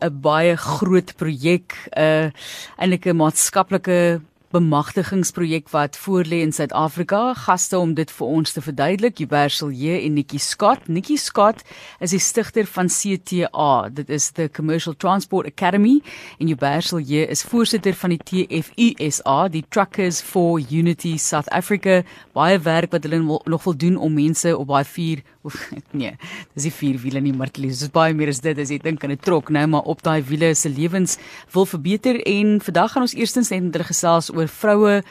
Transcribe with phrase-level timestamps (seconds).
[0.00, 2.30] 'n baie groot projek, 'n uh,
[2.78, 7.34] eintlik 'n maatskaplike bemagtigingsprojek wat voorlê in Suid-Afrika.
[7.36, 10.88] Gaste om dit vir ons te verduidelik, Jubersel J en Nikki Scott.
[10.88, 11.60] Nikki Scott
[12.00, 13.88] is die stigter van CTA.
[13.92, 15.98] Dit is the Commercial Transport Academy
[16.38, 22.00] en Jubersel J is voorsitter van die TFUSA, die Truckers for Unity South Africa.
[22.32, 25.56] Baie werk wat hulle nog wil doen om mense op baie vier of
[26.00, 26.14] nee,
[26.56, 29.04] dis die vier wiele nie, maar dit is baie meer as dit as jy dink
[29.04, 31.18] aan 'n trok, nou maar op daai wiele se lewens
[31.54, 35.02] wil verbeter en vandag gaan ons eerstens net met hulle gesels oor vroue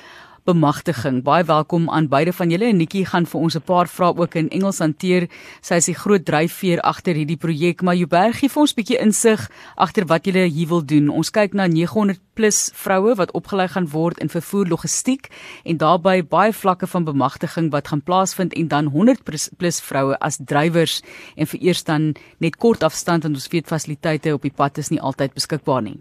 [0.47, 1.23] bemagtiging.
[1.27, 2.71] Baie welkom aan beide van julle.
[2.73, 5.27] Nikki gaan vir ons 'n paar vrae ook in Engels hanteer.
[5.61, 9.01] Sy is die groot dryfveer agter hierdie projek, maar Joberg gee vir ons 'n bietjie
[9.01, 11.09] insig agter wat julle hier wil doen.
[11.09, 15.27] Ons kyk na 900 plus vroue wat opgelei gaan word in vervoer logistiek
[15.65, 19.23] en daarbey baie vlakke van bemagtiging wat gaan plaasvind en dan 100
[19.57, 21.01] plus vroue as drywers
[21.35, 24.89] en vir eers dan net kort afstand want ons weet fasiliteite op die pad is
[24.89, 25.99] nie altyd beskikbaar nie.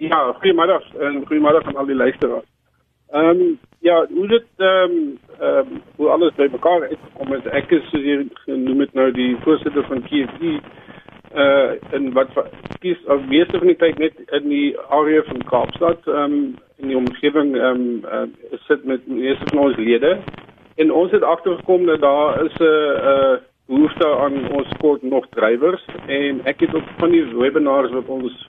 [0.00, 2.44] Ja, goeiemiddag en goeiemiddag aan al die luisteraars.
[3.10, 7.46] Ehm um, ja, hoe dit ehm um, ehm um, hoe alles by mekaar uitgekom het.
[7.46, 10.60] Ek is soos jy genoem het nou die voorsitter van uh
[11.34, 12.30] eh, en wat
[12.78, 16.88] kies as meeste van die tyd net in die area van Kaapstad ehm um, in
[16.88, 20.18] die omgewing ehm um, uh, sit met meeste van ons lede
[20.76, 25.28] en ons het agtergekom dat daar is 'n uh, uh, behoefte aan ons kort nog
[25.28, 28.48] drywers en ek het op van die webinars wat ons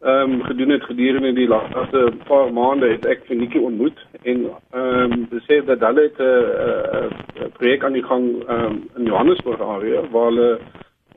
[0.00, 5.12] ehm um, gedoen het gedurende die laaste paar maande het ek Nikki ontmoet en ehm
[5.12, 9.60] um, besê dat hulle het 'n 'n projek aan die gang ehm um, in Johannesburg
[9.60, 10.58] area waar hulle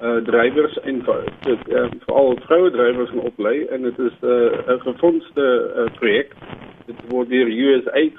[0.02, 5.72] uh drywers en uh, veral vroue drywers gaan oplei en dit is 'n uh, gefondste
[5.78, 6.32] uh, projek
[6.86, 8.14] dit word deur USAID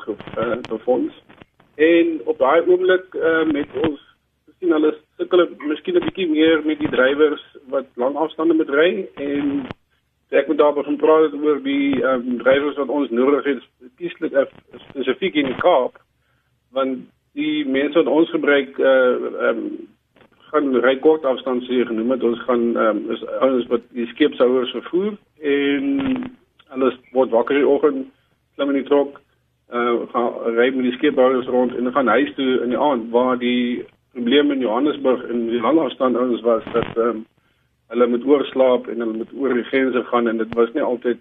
[0.68, 1.14] gefonds.
[1.14, 1.34] Uh,
[1.74, 4.00] en op daai oomblik uh, met ons
[4.58, 9.08] sien hulle sukkel miskien 'n bietjie meer met die drywers wat lang afstande moet ry
[9.14, 9.66] en
[10.34, 13.62] ek moet daar begin praat oor die ehm um, drywers wat ons nodig het
[13.94, 14.54] spesifiek
[14.88, 16.00] spesifiek in die Kaap
[16.74, 19.68] want die mense wat ons gebruik eh uh, ehm um,
[20.54, 22.22] gaan ry kort afstand se genoem het.
[22.22, 25.86] Ons gaan ehm um, is ouens wat die skeepshouers vervoer en
[26.68, 28.06] alles word wakker die oggend
[28.54, 29.20] klim in die trok
[29.70, 33.10] eh uh, gaan ry met die skeepshouers rond en gaan huis toe in die aand
[33.10, 37.24] waar die probleem in Johannesburg in die lang afstand ouens was dat ehm um,
[37.92, 41.20] hulle moet oorslaap en hulle moet oor die grense gaan en dit was nie altyd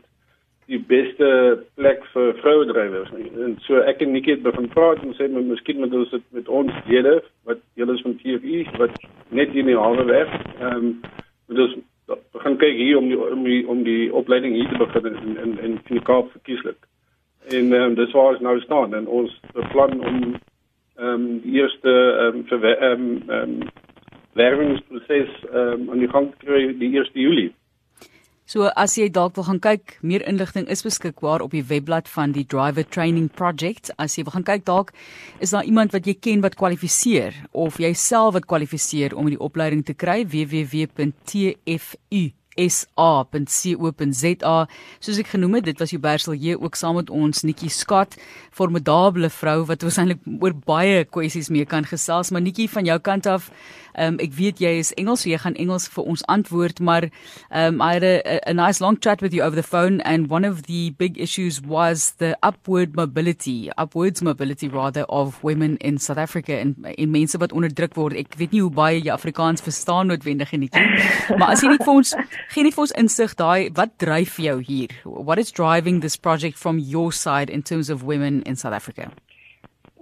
[0.71, 1.27] die beste
[1.75, 3.27] plek vir vroue drywers nie.
[3.43, 6.23] En so ek en Nikki het begin praat en sê maar miskien moet ons dit
[6.37, 7.17] met ons lede
[7.49, 8.95] wat julle is van TFE wat
[9.29, 10.37] net in die hawe werk.
[10.61, 10.95] Ehm um,
[11.53, 11.75] dus
[12.35, 15.53] begin kyk hier om die om die, om die opleiding hier te begin in in
[15.67, 16.79] in die Kaap verkieslik.
[17.51, 20.19] En ehm um, dis waar ons nou staan en ons beplan om
[20.95, 23.57] ehm um, die eerste ehm um, ehm um,
[24.39, 27.51] werwingsproses um, aan die gang kry die 1 Julie.
[28.43, 32.33] So as jy dalk wil gaan kyk, meer inligting is beskikbaar op die webblad van
[32.35, 33.93] die Driver Training Project.
[33.95, 34.91] As jy wil gaan kyk dalk
[35.39, 39.39] is daar iemand wat jy ken wat kwalifiseer of jy self wat kwalifiseer om die
[39.39, 42.23] opleiding te kry www.tfu
[42.53, 44.55] sa.co.za
[45.01, 48.17] soos ek genoem het dit was Jubersel J ook saam met ons Nikki Scott
[48.53, 53.29] formidable vrou wat eintlik oor baie kwessies mee kan gesels maar Nikki van jou kant
[53.29, 53.49] af
[53.97, 57.09] Um, ek weet jy is Engels, so jy gaan Engels vir ons antwoord, maar
[57.51, 60.45] um, I had a, a nice long chat with you over the phone, and one
[60.45, 66.17] of the big issues was the upward mobility, upwards mobility rather, of women in South
[66.17, 68.17] Africa en en mense wat onderdruk word.
[68.17, 70.69] Ek weet nie hoe baie jy Afrikaans verstaan noodwendig nie,
[71.37, 72.15] maar as jy net vir ons
[72.53, 74.93] gee net vir ons insig daai wat dryf jou hier?
[75.03, 79.11] What is driving this project from your side in terms of women in South Africa?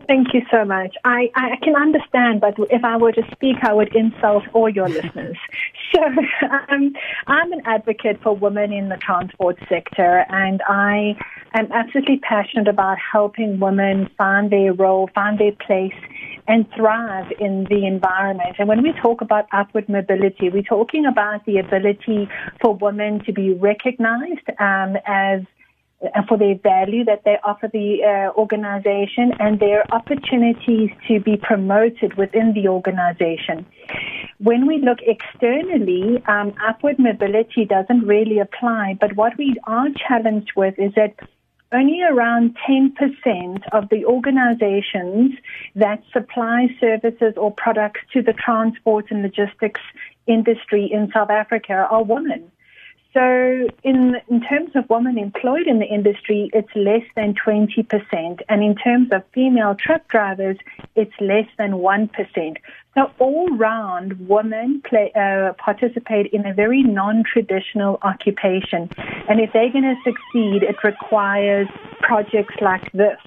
[0.07, 0.95] Thank you so much.
[1.03, 4.89] I, I can understand, but if I were to speak, I would insult all your
[4.97, 5.37] listeners.
[5.93, 6.01] So
[6.69, 6.93] um,
[7.27, 11.15] I'm an advocate for women in the transport sector, and I
[11.53, 15.93] am absolutely passionate about helping women find their role, find their place,
[16.47, 18.55] and thrive in the environment.
[18.57, 22.27] And when we talk about upward mobility, we're talking about the ability
[22.61, 25.41] for women to be recognized um, as
[26.27, 32.15] for their value that they offer the uh, organization and their opportunities to be promoted
[32.15, 33.65] within the organization.
[34.39, 40.53] When we look externally, um, upward mobility doesn't really apply, but what we are challenged
[40.55, 41.13] with is that
[41.73, 45.33] only around 10% of the organizations
[45.75, 49.79] that supply services or products to the transport and logistics
[50.27, 52.51] industry in South Africa are women.
[53.13, 58.63] So, in in terms of women employed in the industry, it's less than 20%, and
[58.63, 60.57] in terms of female truck drivers,
[60.95, 62.57] it's less than 1%.
[62.95, 68.89] So, all round, women play, uh, participate in a very non-traditional occupation,
[69.27, 71.67] and if they're going to succeed, it requires
[71.99, 73.19] projects like this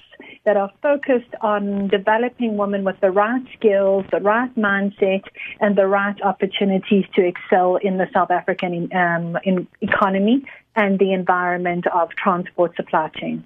[0.45, 5.23] that are focused on developing women with the right skills, the right mindset,
[5.59, 10.45] and the right opportunities to excel in the South African um, in economy
[10.75, 13.43] and the environment of transport supply chain.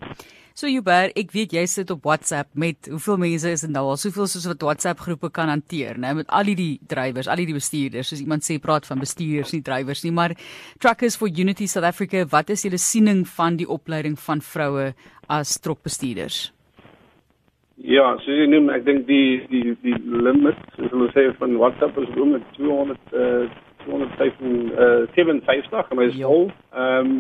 [0.60, 4.00] So Hubert, ek weet jy sit op WhatsApp met hoeveel mense is dit nou al?
[4.02, 6.12] Soveel soos wat WhatsApp groepe kan hanteer, né?
[6.18, 10.04] Met al die drywers, al die bestuurders, soos iemand sê praat van bestuurders, nie drywers
[10.04, 10.36] nie, maar
[10.84, 14.92] Truckers for Unity South Africa, wat is julle siening van die opleiding van vroue
[15.32, 16.50] as trokbestuurders?
[17.80, 21.96] Ja, so jy noem ek dink die die die limit, soos hulle sê van WhatsApp
[22.02, 23.48] is om met 200 uh
[23.86, 26.50] 257 en my is vol.
[26.76, 27.20] Ehm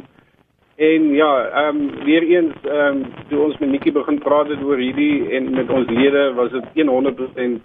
[0.79, 4.63] en ja, ehm um, weer eens ehm um, toe ons met Nikki begin praat het
[4.63, 6.79] oor hierdie en met ons lede was dit 100%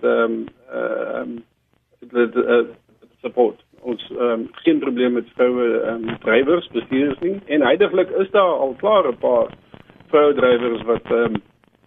[0.03, 1.37] ehm ehm
[2.15, 2.61] dit uh,
[3.23, 3.59] support.
[3.81, 7.41] Ons um, geen probleem met vroue um, drywers bestuurders nie.
[7.47, 9.51] En heidaglik is daar al klaar 'n paar
[10.09, 11.43] vroue drywers wat um,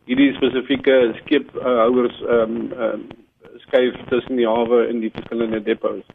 [0.08, 3.08] hierdie spesifieke skephouers ehm um, um,
[3.68, 6.06] skuif tussen die hawe en die verskillende depots.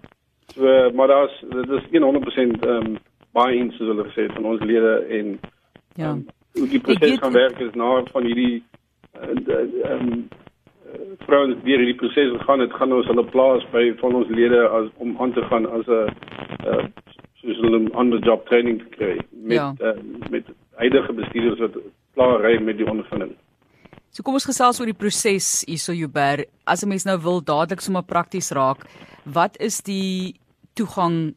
[0.54, 2.98] So maar daar's dit is 100% ehm um,
[3.32, 5.38] baie eens soos hulle gesê van ons lede en
[5.96, 6.10] ja.
[6.10, 8.62] Um, hoe die proses gaan werk is na van hierdie
[9.12, 10.28] ehm um,
[11.26, 14.90] vrouens weer hierdie proses gaan dit gaan ons hulle plaas by van ons lede as
[15.04, 16.12] om aan te gaan as 'n
[16.66, 16.84] uh,
[17.40, 19.74] soos hulle 'n ander job training kry met ja.
[19.80, 19.96] uh,
[20.30, 20.44] met
[20.76, 21.82] huidige bestuurders wat
[22.14, 23.34] klaar ry met die ondervinding.
[24.12, 26.50] So kom ons gesels oor die proses hierso Joubert.
[26.68, 28.84] As 'n mens nou wil dadelik sommer prakties raak,
[29.24, 30.36] wat is die
[30.76, 31.34] toegang?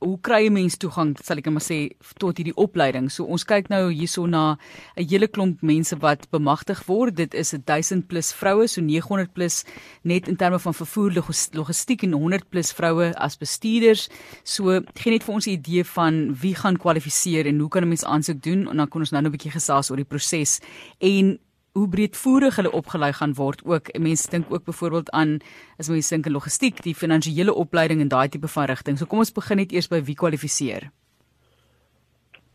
[0.00, 3.10] Hoe kry 'n mens toegang, sal ek net maar sê, tot hierdie opleiding?
[3.10, 4.58] So ons kyk nou hierso na
[4.98, 7.16] 'n hele klomp mense wat bemagtig word.
[7.16, 9.64] Dit is 1000 plus vroue, so 900 plus
[10.04, 11.12] net in terme van vervoer
[11.52, 14.10] logistiek en 100 plus vroue as bestuurders.
[14.44, 17.88] So gee net vir ons 'n idee van wie gaan kwalifiseer en hoe kan 'n
[17.88, 18.68] mens aansoek doen?
[18.68, 20.60] En dan kan ons nou 'n bietjie gesels oor die proses.
[21.00, 21.38] En
[21.78, 23.90] hoe breedvoerig hulle opgelei gaan word ook.
[23.98, 25.38] Mense dink ook byvoorbeeld aan
[25.78, 28.98] as mense dink aan logistiek die finansiële opleiding en daai tipe van rigting.
[28.98, 30.88] So kom ons begin net eers by wie kwalifiseer.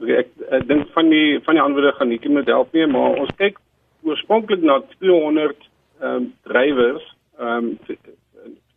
[0.04, 3.32] Ek, ek dink van die van die antwoorde gaan nie moet help nie maar ons
[3.40, 3.60] kyk
[4.04, 5.56] oorspronklik na 200
[6.04, 7.06] ehm um, drywers
[7.40, 7.98] ehm um, vir,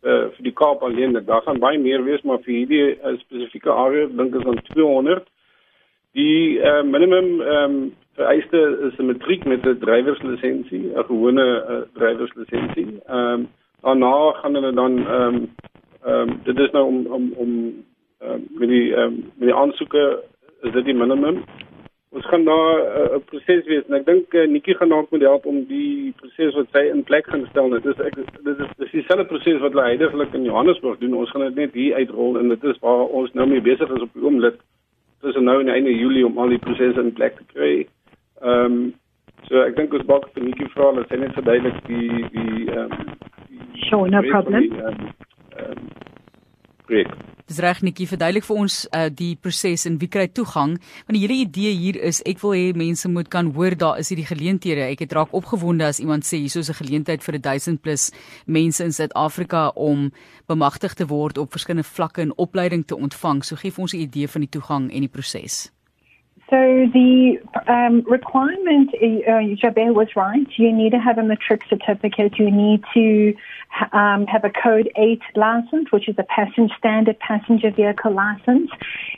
[0.07, 1.17] vir die Kaap alleen.
[1.27, 4.63] Daar gaan baie meer wees maar vir hierdie uh, spesifieke area dink ek is dan
[4.73, 5.27] 200
[6.17, 7.79] die uh, minimum ehm um,
[8.17, 13.01] vereiste is 'n matriek met 'n drywerslisensie, 'n gewone uh, drywerslisensie.
[13.07, 13.49] Ehm um,
[13.81, 15.55] daarna gaan hulle dan ehm um,
[16.05, 17.51] ehm um, dit is nou om om om
[18.23, 20.23] um, met die ehm um, met die aansoeke
[20.63, 21.45] is dit die minimum.
[22.11, 25.11] Ons gaan daar eh, 'n uh, proses wees en ek dink uh, Nikki gaan dalk
[25.11, 27.69] moet help om die proses wat sy in plek gaan stel.
[27.71, 28.15] Dit is ek
[28.45, 31.15] dit is dis dieselfde proses wat hulle heidaglik in Johannesburg doen.
[31.15, 34.03] Ons gaan dit net hier uitrol en dit is waar ons nou mee besig is
[34.03, 34.57] op die oomblik.
[35.23, 37.87] Dis nou in einde Julie om al die prosesse in plek te kry.
[38.43, 38.94] Ehm um,
[39.49, 42.93] so ek dink ons balk vir Nikki vra dat sy net verduidelik die die ehm
[42.93, 43.15] um,
[43.88, 44.73] Sure, no problem.
[44.73, 45.06] Ehm
[45.71, 45.88] um,
[46.87, 47.11] Breek.
[47.47, 50.73] Dis reg Nikki, verduidelik vir ons uh, die proses en wie kry toegang?
[51.06, 54.11] Want die hele idee hier is ek wil hê mense moet kan hoor daar is
[54.11, 54.83] hierdie geleenthede.
[54.87, 58.11] Ek het raak opgewonde as iemand sê hierso is 'n geleentheid vir 1000 plus
[58.47, 60.11] mense in Suid-Afrika om
[60.47, 63.44] bemagtig te word op verskillende vlakke en opleiding te ontvang.
[63.44, 65.75] So gee vir ons 'n idee van die toegang en die proses.
[66.49, 70.47] So the um, requirement, uh, was right.
[70.57, 72.38] You need to have a matric certificate.
[72.38, 73.35] You need to
[73.93, 78.71] um, have a Code 8 license, which is a passenger standard passenger vehicle license.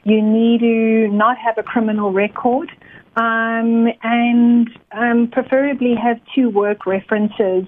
[0.04, 2.70] You need to not have a criminal record.
[3.16, 7.64] Um, and um, preferably have two work references.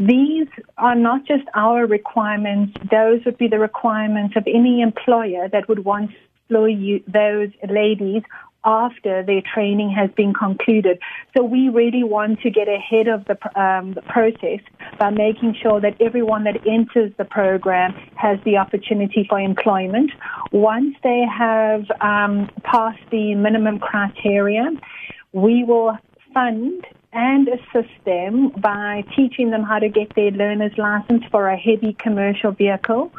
[0.00, 5.68] These are not just our requirements; those would be the requirements of any employer that
[5.68, 6.10] would want
[6.48, 8.22] those ladies
[8.64, 10.98] after their training has been concluded.
[11.36, 14.60] So we really want to get ahead of the, um, the, process
[14.98, 20.10] by making sure that everyone that enters the program has the opportunity for employment.
[20.50, 24.70] Once they have um, passed the minimum criteria,
[25.32, 25.96] we will
[26.34, 31.56] fund and assist them by teaching them how to get their learner's license for a
[31.56, 33.12] heavy commercial vehicle.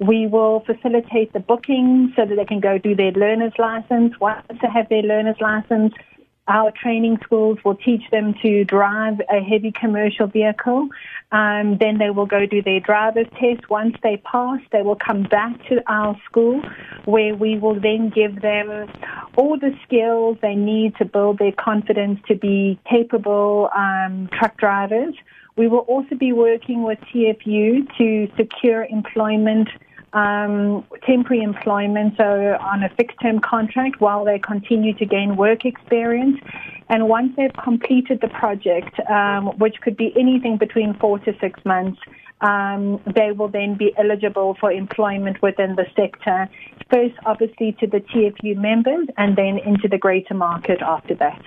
[0.00, 4.14] We will facilitate the booking so that they can go do their learner's license.
[4.20, 5.92] Once they have their learner's license,
[6.48, 10.88] our training schools will teach them to drive a heavy commercial vehicle.
[11.30, 13.68] Um, then they will go do their driver's test.
[13.68, 16.62] Once they pass, they will come back to our school
[17.04, 18.88] where we will then give them
[19.36, 25.14] all the skills they need to build their confidence to be capable um, truck drivers.
[25.56, 29.68] We will also be working with TFU to secure employment
[30.12, 35.64] um, temporary employment, so on a fixed term contract while they continue to gain work
[35.64, 36.38] experience.
[36.88, 41.62] And once they've completed the project, um, which could be anything between four to six
[41.64, 42.00] months,
[42.40, 46.48] um, they will then be eligible for employment within the sector.
[46.90, 51.42] First, obviously, to the TFU members and then into the greater market after that.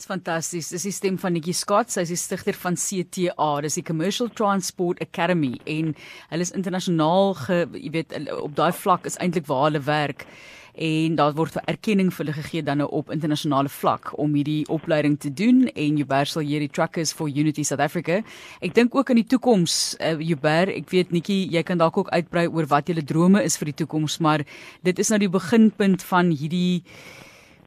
[0.00, 0.70] Dis fantasties.
[0.72, 1.90] Dis die stem van Nikki Scott.
[1.92, 3.48] Sy is die stigter van CTA.
[3.60, 5.90] Dis die Commercial Transport Academy en
[6.30, 7.36] hulle is internasionaal,
[7.76, 10.24] jy weet, op daai vlak is eintlik waar hulle werk
[10.80, 15.20] en daar word erkenning vir hulle gegee dan nou op internasionale vlak om hierdie opleiding
[15.20, 18.22] te doen en Jubersal hierdie Truckers for Unity South Africa.
[18.64, 22.14] Ek dink ook in die toekoms uh, Juber, ek weet Nikki, jy kan dalk ook
[22.14, 24.48] uitbrei oor wat julle drome is vir die toekoms, maar
[24.86, 26.86] dit is nou die beginpunt van hierdie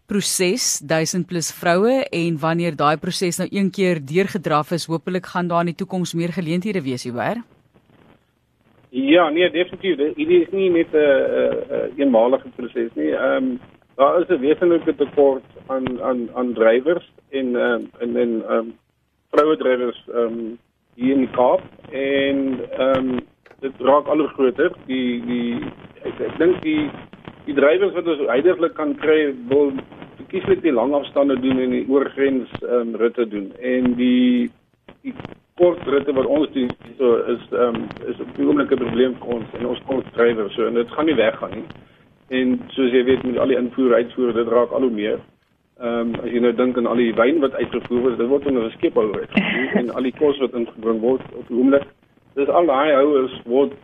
[0.08, 5.48] proses 1000 plus vroue en wanneer daai proses nou een keer deurgedraf is, hopelik gaan
[5.48, 7.42] daar in die toekoms meer geleenthede wees hierwer.
[8.90, 9.98] Ja, nee, definitief.
[9.98, 13.12] Dit is nie net 'n uh, uh, eenmalige proses nie.
[13.12, 13.60] Ehm um,
[13.96, 18.58] daar is 'n wesenlike tekort aan aan aan drywers en ehm um, en en ehm
[18.58, 18.74] um,
[19.32, 20.58] vroue drywers ehm um,
[20.96, 23.20] hier in die Kaap en ehm um,
[23.60, 24.72] dit raak al hoe groter.
[24.86, 25.60] Die die
[26.04, 26.90] ek, ek dink die
[27.46, 29.72] die drywers wat ons uiteindelik kan kry wil
[30.34, 33.52] kieslik die lang afstande doen en die oorgrens um, ritte doen.
[33.62, 34.50] En die
[35.04, 35.14] die
[35.60, 39.36] kort ritte wat ons doen so is um, is op die oomblik 'n probleem vir
[39.36, 41.66] ons en ons kort drywers so en dit gaan nie weggaan nie.
[42.30, 45.20] En soos jy weet met al die invoer uitvoer dit raak al hoe meer.
[45.82, 48.48] Ehm um, as jy nou dink aan al die wyn wat uitgevoer word, dit word
[48.48, 51.86] onder 'n skepel uitgevoer en al die kos wat ingebring word op die oomblik
[52.36, 53.78] dis al daai houers word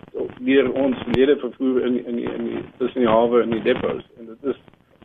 [0.46, 4.32] deur ons lede vervoer in in in die tussen die hawe en die depots en
[4.32, 4.60] dit is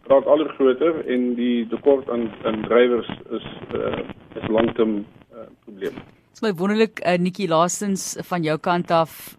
[0.09, 3.09] raak al groter en die tekort aan aan drywers
[3.39, 3.47] is
[3.77, 4.03] uh,
[4.41, 4.99] is lankterm
[5.33, 5.97] uh, probleem.
[5.97, 9.37] Dit is my wonderlik uh, Nikki laastens van jou kant af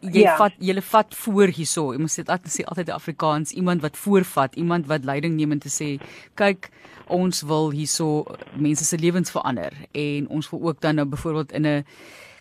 [0.00, 0.36] jy ja.
[0.38, 1.92] vat jy vat voor hierso.
[1.94, 5.62] Jy moet dit altyd sê altyd Afrikaans, iemand wat voorvat, iemand wat leiding neem en
[5.62, 5.96] te sê,
[6.38, 6.70] kyk,
[7.12, 8.26] ons wil hierso
[8.58, 11.84] mense se lewens verander en ons wil ook dan nou byvoorbeeld in 'n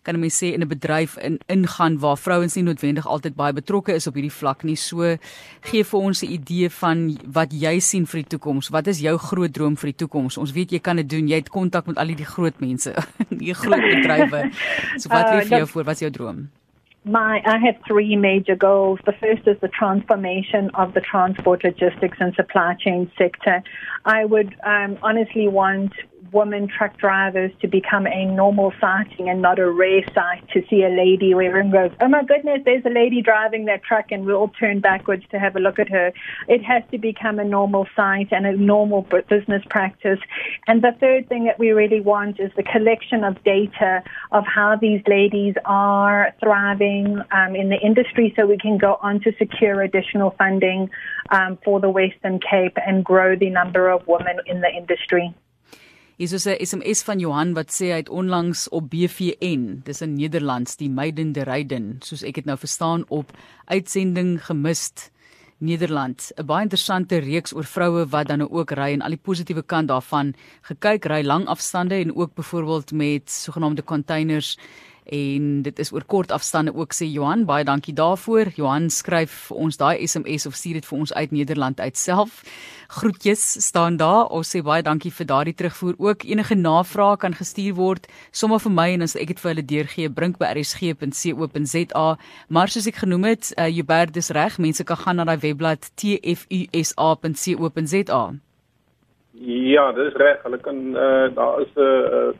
[0.06, 3.94] kan mense sê in 'n bedryf in ingaan waar vrouens nie noodwendig altyd baie betrokke
[3.94, 4.76] is op hierdie vlak nie.
[4.76, 5.18] So
[5.62, 8.70] gee vir ons 'n idee van wat jy sien vir die toekoms.
[8.70, 10.38] Wat is jou groot droom vir die toekoms?
[10.38, 11.28] Ons weet jy kan dit doen.
[11.28, 12.94] Jy het kontak met al die groot mense,
[13.44, 14.52] die groot bedrywe.
[14.98, 15.84] So wat lê uh, vir jou voor?
[15.84, 16.50] Wat is jou droom?
[17.08, 19.00] My, I have three major goals.
[19.06, 23.62] The first is the transformation of the transport, logistics, and supply chain sector.
[24.06, 25.94] I would um, honestly want
[26.32, 30.84] women truck drivers to become a normal sighting and not a rare sight to see
[30.84, 34.26] a lady where everyone goes, oh my goodness, there's a lady driving that truck and
[34.26, 36.12] we all turn backwards to have a look at her.
[36.48, 40.20] It has to become a normal sight and a normal business practice.
[40.68, 44.76] And the third thing that we really want is the collection of data of how
[44.80, 49.82] these ladies are thriving um, in the industry so we can go on to secure
[49.82, 50.90] additional funding
[51.30, 55.34] um, for the Western Cape and grow the number of women in the industry.
[56.18, 60.14] Hier is 'n SMS van Johan wat sê hy het onlangs op BVN, dis in
[60.14, 63.34] Nederlands, die Meidende Ryden, soos ek dit nou verstaan op
[63.66, 65.12] uitsending gemist.
[65.58, 69.26] Nederland, 'n baie interessante reeks oor vroue wat dan nou ook ry en al die
[69.28, 74.58] positiewe kant daarvan gekyk, ry lang afstande en ook byvoorbeeld met sogenaamde containers
[75.06, 77.46] en dit is oor kort afstande ook sê Johan.
[77.46, 78.46] Baie dankie daarvoor.
[78.56, 82.44] Johan skryf vir ons daai SMS of stuur dit vir ons uit Nederland uit self.
[82.88, 84.28] Groetjies staan daar.
[84.30, 86.24] Ons sê baie dankie vir daardie terugvoer ook.
[86.24, 90.10] Enige navrae kan gestuur word sommer vir my en as ek dit vir hulle deurgee.
[90.10, 92.18] Brink by rsg.co.za
[92.50, 94.58] maar soos ek genoem het uh, Jubert is reg.
[94.58, 97.04] Mense kan gaan na daai webblad tfusa.co.za
[99.36, 100.44] Ja, dis reg.
[100.44, 102.32] Hulle kan uh, daar is 'n uh,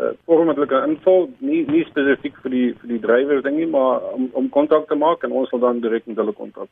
[0.00, 4.28] uh, vormelike invul nie nie spesifiek vir die vir die drywer ding nie maar om
[4.32, 6.68] om kontak te maak en ons sal dan direk met hulle kontak